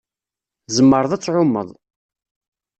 [0.65, 1.69] Tzemreḍ ad tɛummeḍ.